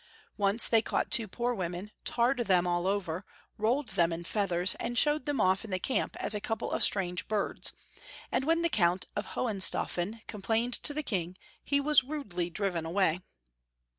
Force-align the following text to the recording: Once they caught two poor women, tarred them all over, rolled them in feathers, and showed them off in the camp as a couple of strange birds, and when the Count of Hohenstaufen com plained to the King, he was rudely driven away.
Once 0.35 0.67
they 0.67 0.81
caught 0.81 1.11
two 1.11 1.27
poor 1.27 1.53
women, 1.53 1.91
tarred 2.03 2.39
them 2.39 2.65
all 2.65 2.87
over, 2.87 3.23
rolled 3.59 3.89
them 3.89 4.11
in 4.11 4.23
feathers, 4.23 4.73
and 4.79 4.97
showed 4.97 5.27
them 5.27 5.39
off 5.39 5.63
in 5.63 5.69
the 5.69 5.77
camp 5.77 6.15
as 6.15 6.33
a 6.33 6.41
couple 6.41 6.71
of 6.71 6.81
strange 6.83 7.27
birds, 7.27 7.71
and 8.31 8.43
when 8.43 8.63
the 8.63 8.67
Count 8.67 9.05
of 9.15 9.27
Hohenstaufen 9.35 10.21
com 10.27 10.41
plained 10.41 10.73
to 10.81 10.95
the 10.95 11.03
King, 11.03 11.37
he 11.63 11.79
was 11.79 12.03
rudely 12.03 12.49
driven 12.49 12.83
away. 12.83 13.21